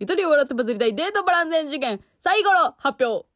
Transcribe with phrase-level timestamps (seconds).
[0.00, 3.26] ゆとりを笑ってバズりたいデートバランス事件、最後の発表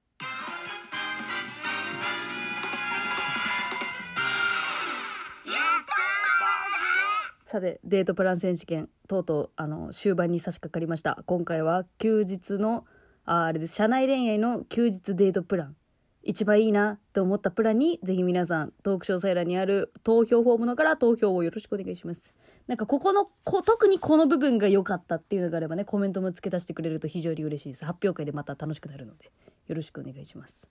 [7.46, 11.24] さて、デートプラン選手権、とうとう、あの、終盤に差し掛かりました。
[11.26, 12.84] 今回は、休日の、
[13.24, 15.76] あ、あれです、社内恋愛の休日デートプラン。
[16.22, 22.36] 一番いいなと思ったプランに、ぜひ皆さん、トーク詳細欄にある投票フォームのから投票をよろしくお願いします。
[22.68, 27.84] なんか、ここの、こ特にこの部分が良かったっていうのがあればね、コメントも付け足してくれると非常に嬉しいです。
[27.84, 29.30] 発表会でまた楽しくなるので、
[29.66, 30.66] よろしくお願いします。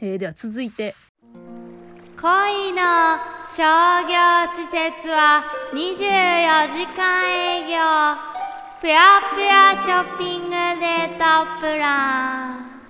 [0.00, 0.94] えー、では続いて、
[2.20, 2.80] 恋の
[3.46, 3.62] 商
[4.08, 4.16] 業
[4.48, 8.34] 施設は24時間営業
[8.80, 8.94] ぷよ
[9.34, 9.48] ぷよ
[9.82, 12.80] ショッピングデートプラン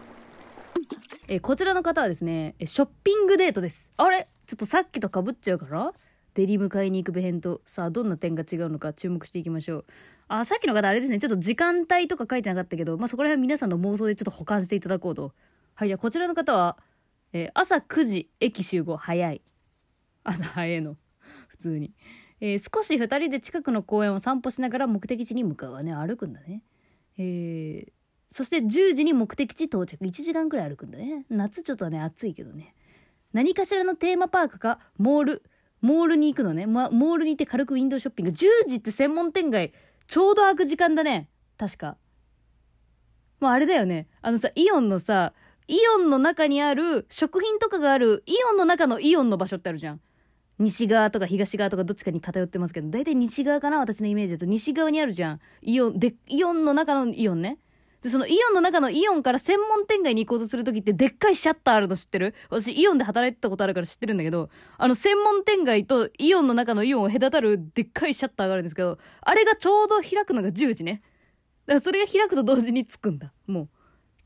[1.28, 3.90] えーこちらの方はですね、えショッピングデートです。
[3.96, 4.28] あれ？
[4.46, 5.92] ちょっとさっきと被っちゃうかな
[6.34, 9.84] デリ迎えに行く編と、さあどんな点が違うのか注目していきましょう。
[10.28, 15.32] あ、さっきの方あれですね、ちょっと時間帯とか書いてなかったけど、まあ、そこら辺皆さんの妄想でちょっと保管していただこうと。
[15.74, 16.78] はい、じゃあこちらの方は、
[17.32, 19.42] えー朝9時、駅集合、早い。
[20.24, 20.96] 朝早いの。
[21.48, 21.92] 普通に。
[22.40, 25.94] えー少し二人で近くの公園を散歩しながら目的地に向かうわね。
[25.94, 26.62] 歩くんだね。
[27.18, 27.92] えー
[28.30, 30.04] そして10時に目的地到着。
[30.04, 31.24] 1時間くらい歩くんだね。
[31.30, 32.74] 夏ちょっとね、暑いけどね。
[33.32, 35.42] 何かしらのテーマパークか、モール、
[35.84, 36.66] モールに行くのね。
[36.66, 38.32] ま、モールに行って軽くウィンドウショッピング。
[38.32, 39.74] 10時って専門店街、
[40.06, 41.28] ちょうど開く時間だね。
[41.58, 41.98] 確か。
[43.38, 44.08] もうあれだよね。
[44.22, 45.34] あのさ、イオンのさ、
[45.68, 50.00] イオンの中にある、食品とかがある、イオンの中のイオンの場所ってあるじゃん。
[50.58, 54.46] 西側とか東側とかどっちかに偏ってますけど、大体西側かな私のイメージだと。
[54.46, 55.40] 西側にあるじゃん。
[55.60, 57.58] イオン、で、イオンの中のイオンね。
[58.04, 62.34] で、そのイオンの中のイオンから専門店街に行こうとするときってでっかいシャッターあるの知ってる？
[62.50, 71.02] 私イオンで働いてたことあるから知ってるんだけど、あの専門店街とイオンの中のイオンを隔たるでっかいシャッターがあるんですけど、あれがちょうど開くのが10時ね。
[71.66, 73.32] だからそれが開くと同時に着くんだ。
[73.46, 73.68] もう。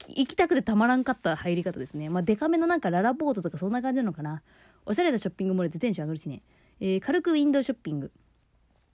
[0.01, 2.09] 行きたくてたまらんかった入り方ですね。
[2.09, 4.43] まあ、デカめのなんかララポートとかそんな感じなのかな。
[4.87, 6.43] おしゃれなショッピングモールでテンション上がるしね。
[6.81, 8.13] えー軽くウィンドウショッピング。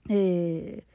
[0.09, 0.94] えー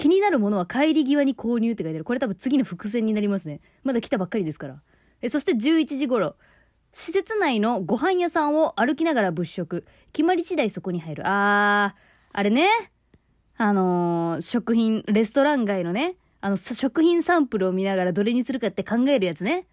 [0.00, 2.04] 気になるものは帰り際に購入って書いてある。
[2.06, 3.60] これ多分次の伏線になりますね。
[3.84, 4.80] まだ来たばっかりですから。
[5.20, 6.36] えそして11時頃。
[6.90, 9.84] 施設内のご飯屋さんを歩きながら物色。
[10.14, 11.22] 決まり次第そこに入る。
[11.26, 12.00] あー、
[12.32, 12.66] あれね。
[13.58, 19.66] あのー食品、レストラン街のね、あの、食品サンプルを見ながらどれにするかって考えるやつね。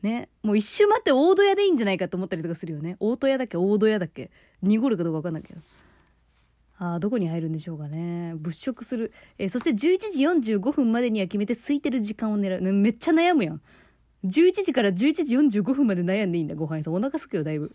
[0.00, 0.30] ね。
[0.42, 2.96] もう一周待って大戸屋でいいんじゃないかと思ったりとかするよね。
[3.00, 4.30] 大戸屋だっけ大戸屋だっけ?
[4.62, 5.60] 濁るかどうかわかんないけど。
[6.84, 8.34] あどこに入るんでしょうかね。
[8.36, 9.12] 物色する。
[9.38, 12.60] えーそして11時45分までには決めて空いてる時間を狙う。
[12.60, 13.60] ねめっちゃ悩むやん。
[14.24, 14.92] 11時から11
[15.24, 16.94] 時45分まで悩んでいいんだ、ご飯屋さん。
[16.94, 17.72] お腹すくよ、だいぶ。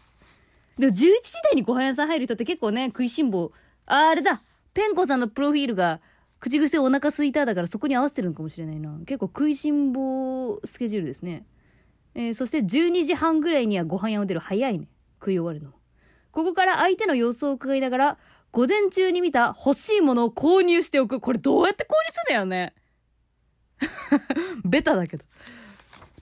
[0.77, 1.07] でも11時
[1.51, 3.53] 台にご飯屋さん入る人って結構ね、食いしん坊。
[3.85, 4.41] あ、あれだ。
[4.73, 6.01] ペンコさんのプロフィールが、
[6.39, 8.99] 口癖お腹すいただからそこに合わせてるのかもしれないな。
[9.05, 11.45] 結構食いしん坊スケジュールですね。
[12.13, 14.41] えーそして12時半ぐらいにはご飯屋を出る。
[14.41, 14.89] 早いね。
[15.19, 15.73] 食い終わるの。
[16.31, 18.17] ここから相手の様子を伺いながら、
[18.57, 21.19] 午前中に見た欲しいものを購入しておく。
[21.19, 22.73] これどうやって購入するんだよね。
[24.65, 25.23] ベタだけど。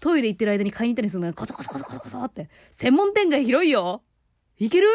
[0.01, 2.49] トイレ行ってる間に買いに行ったりするのにコソコソコソコソコソって。
[2.73, 4.03] 専門店街広いよ
[4.59, 4.89] いける？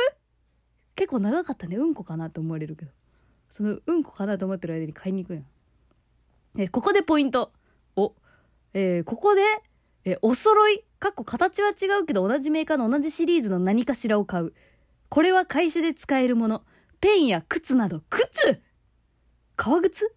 [0.95, 1.79] 結構長かったね。
[1.79, 2.93] うんこかなって思われるけど。
[3.49, 5.47] そのうんこかなと思ってる間に買いに行くやん。
[6.59, 7.55] えここでポイント。
[7.97, 8.15] お、
[8.75, 9.41] えーここで、
[10.05, 14.53] えーお揃い、かっこ形は違うけど同じメーカーの同じシリーズの何かしらを買う。
[15.09, 16.65] これは会社で使えるもの。
[17.01, 18.63] ペンや靴など、靴
[19.57, 20.15] 革靴？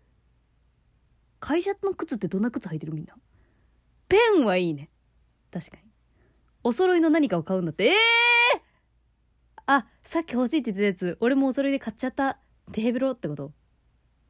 [1.40, 3.16] 会社の靴ってどんな靴履いてるみんな？
[4.08, 4.90] ペンはいいね。
[5.52, 5.84] 確かに。
[6.64, 7.86] お揃いの何かを買うんだって。
[7.86, 7.96] ええー、
[9.66, 12.40] あ、さっき欲しいって言ってたやつ、俺もお揃いで買っちゃった。
[12.72, 13.52] テーブルってこと？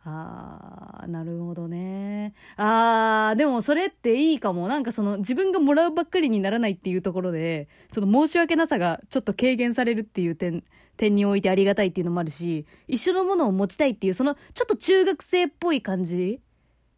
[0.06, 2.34] あー、なるほどね。
[2.58, 4.68] あー、でもそれっていいかも。
[4.68, 10.64] なんかその自分がもらうばっかりにならないっていうところで、その申し訳なさがちょっと軽減されるっていう点、
[10.98, 16.42] 点においてありがたいっていうのもあるし、一緒のものを持ちたいっていう、そのちょっと中学生っぽい感じ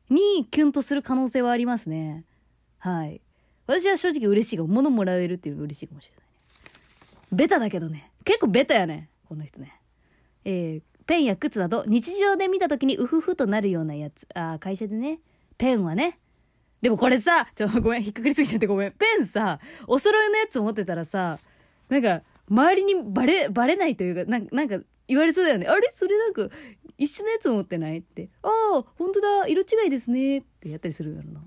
[0.10, 2.26] にキュンとする可能性はありますね。
[2.80, 3.22] はい。
[3.68, 6.26] 私は正直嬉しいが、物もらえるっていうのが嬉しいかもしれないね。
[7.32, 8.12] ベタだけどね。
[8.24, 9.10] 結構ベタやね。
[9.28, 9.80] この人ね。
[10.44, 14.28] えー、ペンや靴など日常で見た時にウフフとなるようなやつ。
[14.34, 15.20] あー会社でね。
[15.58, 16.20] ペンはね。
[16.82, 18.92] でもこれさ、ちょ、ごめん、引っかかりすぎちゃってごめん。
[18.92, 21.40] ペンさ、お揃いのやつ持ってたらさ、
[21.90, 25.68] なんか、周りにバレ、バレないというか、なんなんか、言われそうだよね。
[25.68, 25.88] あれ？
[25.92, 26.50] それなんか、
[26.98, 28.00] 一緒のやつ持ってない？
[28.00, 28.30] って。
[28.44, 30.40] ああ、本当だ、色違いですね。
[30.40, 31.42] ってやったりするやろな。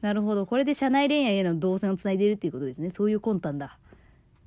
[0.00, 0.46] なるほど。
[0.46, 2.90] これで社内恋愛への動線をつないでいるっていうことですね。
[2.90, 3.78] そういう魂胆だ。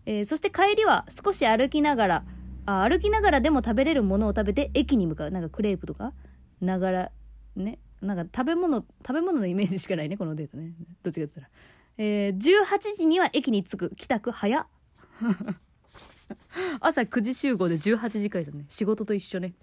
[0.05, 2.23] えーそして帰りは少し歩きながら、
[2.65, 5.31] あ歩きながらでも食べれるものを食べて駅に向かう。
[5.31, 6.13] なんかクレープとか？
[6.61, 7.11] ながら、
[7.55, 7.79] ね？
[8.01, 10.73] なんか食べ物食べ物のイメージしかないねこのデートね
[11.03, 11.47] どっちかって言ったら
[11.95, 14.67] えー、18時には駅に着く帰宅早
[16.81, 19.53] 朝9時集合で18時解散ね仕事と一緒ね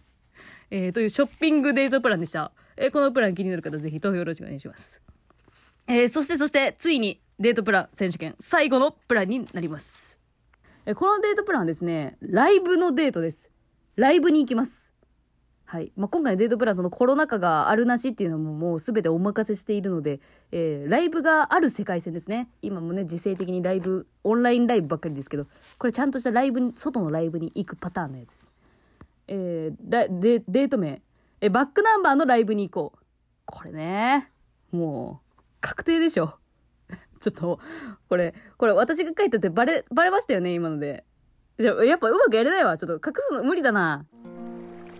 [0.70, 2.52] えー、というショッピングデートプランでした。
[2.76, 5.02] えー、このプラン気になる方ぜひ投票よろしくお願いします。
[5.88, 10.19] えー、そしてそして、ついにデートプラン選手権最後のプランになります。
[10.86, 13.50] え、このデートプランはですね、ライブのデートです。
[13.96, 14.92] ライブに行きます。
[15.66, 15.92] はい。
[15.94, 22.48] まあ、今回のデートプラン、そのコロナ禍があるなしっていうのももうすべてお任せしているので、えー、ライブがある世界線ですね。
[22.62, 25.46] 今もね、時勢的にライブ、オンラインライブばっかりですけど、
[25.78, 28.52] これちゃんとしたライブに、外のライブに行くパターンのやつです。
[29.28, 31.02] えー、だデデート名、
[31.40, 33.04] えバックナンバーのライブに行こう。
[33.44, 34.32] これね、
[34.72, 36.39] もう、確定でしょ。
[37.20, 37.60] ちょっと、
[38.08, 41.04] これ、これ私が書いててバレ、バレましたよね、今ので。
[41.58, 42.78] じゃやっぱうまくやれないわ。
[42.78, 44.06] ちょっと隠すの無理だな。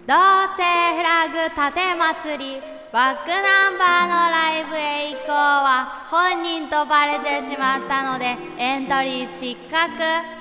[0.06, 0.14] 同
[0.56, 2.60] 性フラグ盾祭り
[2.92, 10.40] バックナンバーのライブへ行こうは本人とバレてしまったのでエントリー失格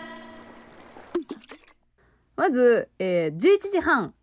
[2.35, 4.13] まず、えー11時半。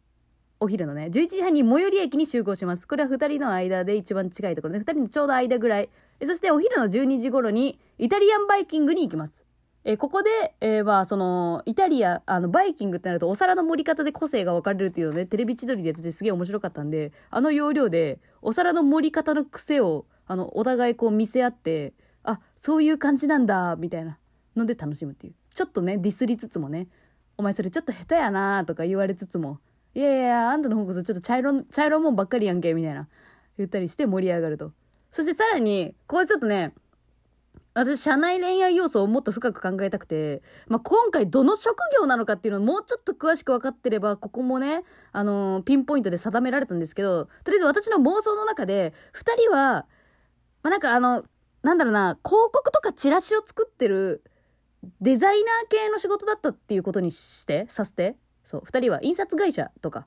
[0.58, 2.88] お昼のね、11時半に最寄り駅に集合します。
[2.88, 5.90] これは2人の間で一番近いところで、2人のちょうど間ぐらい。
[6.24, 9.46] そしてお昼の12時頃にイタリアンバイキングに行きます。
[9.88, 24.18] えここで、えーまあ、その、イタリア、あの、バイキングってなるとお皿の盛り方で個性が分かれるっていうので、テレビ千鳥でやっててすげえ面白かったんで、あの要領で、お皿の盛り方の癖を、あの、お互いこう見せ合って、あ、そういう感じなんだ、みたいな
[24.56, 25.34] ので楽しむっていう。
[25.50, 26.88] ちょっとね、ディスりつつもね、
[27.36, 29.60] お前それちょっと下手やなとか言われつつも、
[29.94, 33.06] いやいや、あんたの方こそちょっと茶色、茶色もんばっかりやんけ、みたいな。
[33.56, 34.72] 言ったりして盛り上がると。
[35.16, 36.74] そしてさらに、これちょっとね、
[37.72, 44.82] 私、社内恋愛要素をもっと深く考えたくて、まあ、今回どの職業なのかっていうのをもうちょっと詳しく分かってれば、ここもね、
[45.12, 49.86] あのーピンポイントで定められたんですけど、とりあえず私の妄想の中で、二人は、
[50.62, 51.24] まあ、なんかあの、
[51.62, 54.22] なんだろうな、広告とかチラシを作ってる
[55.00, 58.18] デザイナー系の仕事だったっていうことにして、させて。
[58.44, 60.06] そう、二人は印刷会社とか、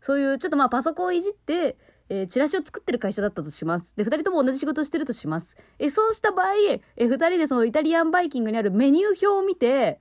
[0.00, 1.76] そういうちょっとまあパソコンをいじって、
[2.08, 3.94] えーチラシを作ってる会社だったとします。
[3.96, 5.56] で、二人とも同じ仕事をしてるとします。
[5.78, 6.54] えーそうした場合、
[6.96, 10.00] えー二人でそのイタリアンバイキングにあるメニュー表を見て、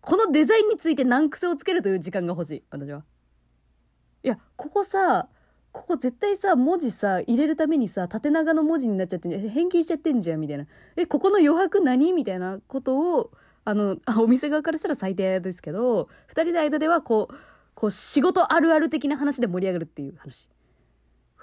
[0.00, 2.62] このデザインについて難癖をつけるという時間が欲しい。
[2.70, 3.04] 私は。
[4.22, 5.28] いや、ここさ、
[5.72, 9.48] ここ絶対さ、文字さ、入れるためにさ、縦長の文字になっちゃってんじゃん。
[9.48, 10.66] 変形しちゃってんじゃん、みたいな。
[10.96, 13.32] え、ここの余白何みたいなことを、
[13.64, 17.34] あの、あ、お店側からしたら最低ですけど、二人の間ではこう、
[17.74, 20.48] こう仕事あるある的な話で盛り上がるっていう話。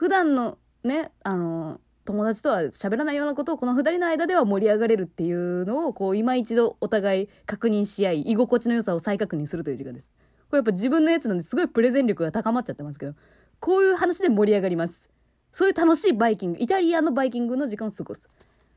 [0.01, 10.09] 普段のね、あの、友達とは喋らないようなことをこの二人の間では盛り上がれるっていうのを、こう、今一度お互い確認し合い、居心地の良さを再確認するという時間です。
[10.49, 13.13] これやっぱ自分のやつなんですごいプレゼン力が高まっちゃってますけど、
[13.59, 15.11] こういう話で盛り上がります。
[15.51, 18.27] そういう楽しいバイキング、イタリアのバイキングの時間を過ごす。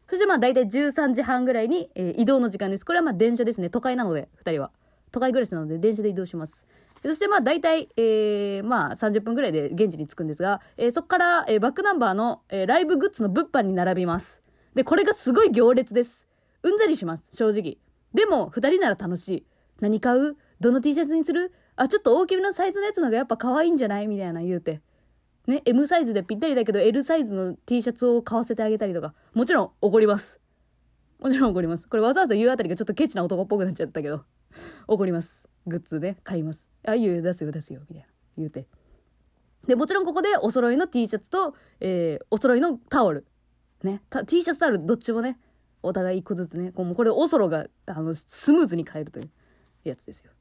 [0.06, 2.84] そしてまあ大体13時半ぐらいに、えー移動の時間です。
[2.84, 3.70] これはまあ電車ですね。
[3.70, 4.72] 都会なので、二人は。
[5.10, 6.66] 都会暮らしなので電車で移動します。
[7.04, 14.42] そしてまあ大体、えー、まあ30分ぐらいで現地に着くんですが、えーそこから、えーバックナンバーの、えーライブグッズの物販に並びます。
[14.74, 16.26] で、これがすごい行列です。
[16.62, 17.78] うんざりします、正直。
[18.14, 19.46] でも、二人なら楽しい。
[19.80, 20.36] 何買う？
[20.60, 21.52] どの T シャツにする？
[21.76, 24.06] あ、ちょっと大きめのサイズのやつのがやっぱ可愛いんじゃない？
[24.06, 24.80] みたいな言うて。
[25.46, 30.40] ね、M サイズでぴったりだけど L サイズの T シャツを買わせてあげたりとか、もちろん怒ります。
[31.18, 31.86] もちろん怒ります。
[31.86, 34.24] これわざわざ言うあたりがちょっとケチな男っぽくなっちゃったけど、
[34.86, 35.46] 怒ります。
[35.66, 36.68] グッズで買います。
[36.86, 38.06] あ、いいよ、出すよ、出すよ、みたいな。
[38.36, 38.66] 言うて。
[39.66, 43.26] で、もちろんここでお揃いの T シャツと、えー、お揃いのタオル。
[43.82, 44.02] ね。
[44.26, 45.38] T シャツタオル、どっちもね、
[45.82, 49.30] お互い一個ずつね、こうもうこれおそろが、あの、スムーズに買えるという
[49.84, 50.32] やつですよ。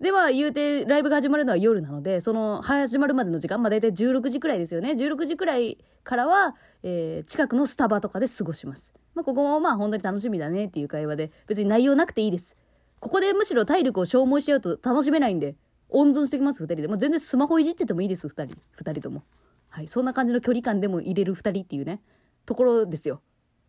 [0.00, 4.92] では、言うて、ライブが始まるのは夜なので、その、始まるまでの時間、まあ大体16時くらいですよね。
[4.92, 8.92] 16時くらいからは、えー近くのスタバとかで過ごします。
[9.14, 12.56] まあここもまあ本当に楽しみだねっていう会話で、別に内容なくていいです。
[13.04, 15.56] ここでむしろ体力を消耗しちゃうと楽しめないんで、
[15.90, 16.88] 温存してきます、二人で。
[16.88, 18.56] もう全然スマホいじっててもいいです、二人。
[18.72, 19.24] 二人とも。
[19.68, 19.88] はい。
[19.88, 22.00] そんな感じの距離感でも入れる二人っていうね、
[22.46, 23.20] ところですよ。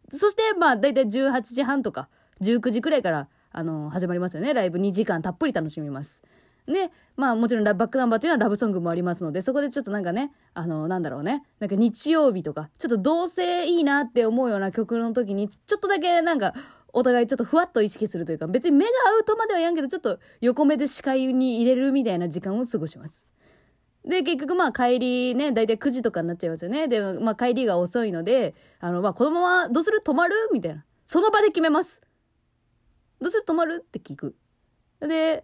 [0.10, 2.08] そして、まあ、だいたい18時半とか、
[2.39, 4.54] 19時くらいから、あの始まりますよね。
[4.54, 6.22] ライブ2時間たっぷり楽しみます。
[6.65, 16.54] で、まあもちろんラバックナンバーっていうのはラブソングもありますので、そこでちょっとなんかね、あのなんだろうね、なんか日曜日とか、ちょっと同性いいなって思うような曲の時に、ちょっとだけなんか、
[16.98, 23.25] お互いちょっとふわっと意識するというか、別に目が合うとまではやんけど、ちょっと横目で視界に入れるみたいな時間を過ごします。
[24.06, 26.88] で、結局まあ帰りね、だいたい9時とかになっちゃいますよね。
[26.88, 30.02] で、まあ帰りが遅いので、あの、まあこのままどうする？
[30.02, 30.36] 泊まる？
[30.54, 30.86] みたいな。
[31.06, 32.02] その場で決めます。
[33.20, 33.44] どうする？
[33.44, 33.84] 泊まる？
[33.86, 34.36] って聞く。
[35.02, 35.44] で、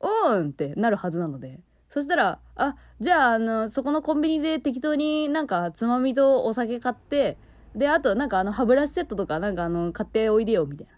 [0.00, 7.36] うんってなるはずなので、そしたらあじゃああのそこのコンビニで適当になんかつまみとお酒買って
[7.74, 10.92] であとなんかあの歯ブラシセットとかなんかあの買っておいでよみたいな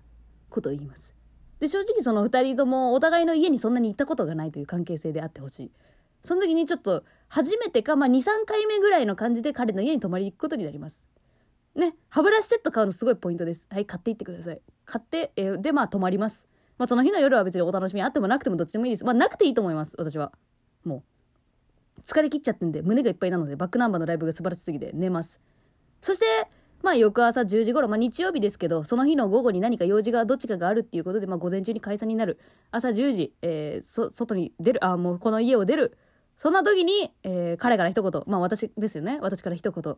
[0.50, 1.14] ことを言います。
[1.61, 5.71] で正直その2人ともお互いの家にそんなに行ったことがないという関係性であってほしい。
[6.23, 11.04] その時にちょっと初めてか、まあ、23回目ぐらいの感じで彼の家に泊まりに行くことになります。
[11.76, 13.66] ね歯ブラシセット買うのすごいポイントです。
[13.71, 14.61] はい買っていってください。
[14.85, 16.49] 買って、えでまあ泊まります。
[16.76, 19.04] まあその日の夜は別にお楽しみあってもなくてもどっちでもいいです。
[19.04, 20.33] まあなくていいと思います私は。
[20.85, 21.14] もう。
[22.02, 25.40] 疲れ切っちゃってんで胸がいっぱいなのでバックナンバーのライブが素晴らしすぎて寝ます。
[26.00, 26.26] そして
[26.85, 32.38] まあ翌朝10時頃、まあ日曜日ですけど、その日の午後に何か用事がどっちかがあるっていうことで、まあ午前中に解散になる。
[32.71, 35.97] 朝10時、えーそ、外に出る、あ、もうこの家を出る。
[36.37, 39.19] そんな時に、えー彼から一言、まあ私ですよね。
[39.23, 39.97] 私から一言。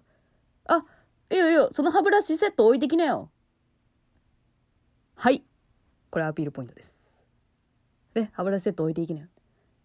[0.69, 0.85] あ、
[1.31, 3.33] いいよいいよ、その歯ブラシセット置いてきなよ。
[5.16, 5.43] はい。
[6.11, 7.21] これアピールポイントです。
[8.14, 9.26] ね、歯ブラシセット置いていきなよ。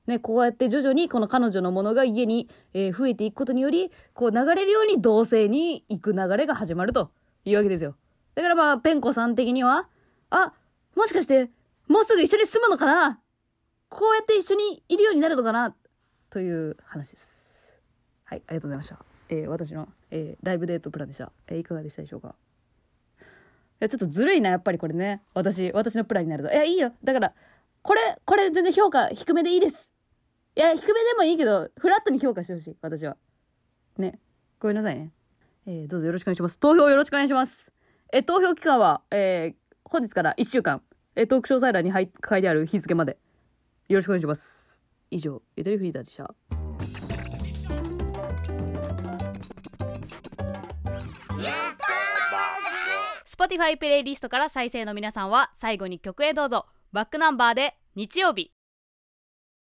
[0.08, 7.12] ね、こうやって徐々にこの彼女のものが家に、えー増えていくことにより、こう流れるように同性に行く流れが始まると
[7.46, 7.96] いうわけですよ。
[8.36, 9.88] だからまあ、ペンコさん的には、
[10.30, 10.54] あ、
[10.96, 11.52] もしかして、
[11.88, 13.20] もうすぐ一緒に住むのかな？
[13.90, 15.76] こうやって一緒にいるようになるのかな？
[16.30, 17.80] という話です。
[18.24, 18.98] はい、ありがとうございました。
[19.30, 21.32] えー私の、えーライブデートプランでした。
[21.48, 22.36] えーいかがでしたでしょうか？
[23.20, 23.24] い
[23.82, 25.22] や、ちょっとずるいな、やっぱりこれね。
[25.34, 26.52] 私、私のプランになると。
[26.52, 26.94] いや、いいよ。
[27.04, 27.34] だから、
[27.82, 29.91] これ、これ全然評価低めでいいです。
[30.56, 33.16] いや、低めでもいいけど、フラットに評価してほしい、私は。
[33.98, 34.20] ね。
[34.60, 35.12] ごめんなさいね。
[35.66, 36.60] えーどうぞよろしくお願いします。
[36.60, 37.72] 投票よろしくお願いします。
[38.12, 39.56] えー投票期間は、えー
[39.86, 40.82] 本日から1週間、
[41.16, 42.08] えートーク詳細欄に書い
[42.42, 43.18] てある日付まで。
[43.88, 44.84] よろしくお願いします。
[45.10, 46.34] 以上、ゆとりフリーダーでした。
[53.26, 58.52] Spotify プレイリストから再生の皆さんは最後に曲へどうぞバックナンバーで日曜日